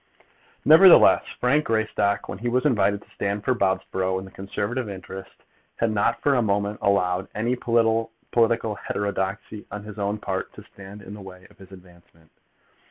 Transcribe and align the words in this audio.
Nevertheless 0.65 1.25
Frank 1.39 1.65
Greystock, 1.65 2.27
when 2.27 2.39
he 2.39 2.49
was 2.49 2.65
invited 2.65 3.03
to 3.03 3.11
stand 3.11 3.45
for 3.45 3.53
Bobsborough 3.53 4.17
in 4.17 4.25
the 4.25 4.31
Conservative 4.31 4.89
interest, 4.89 5.43
had 5.75 5.91
not 5.91 6.19
for 6.23 6.33
a 6.33 6.41
moment 6.41 6.79
allowed 6.81 7.27
any 7.35 7.55
political 7.55 8.73
heterodoxy 8.81 9.67
on 9.69 9.83
his 9.83 9.99
own 9.99 10.17
part 10.17 10.51
to 10.53 10.63
stand 10.73 11.03
in 11.03 11.13
the 11.13 11.21
way 11.21 11.45
of 11.51 11.59
his 11.59 11.71
advancement. 11.71 12.31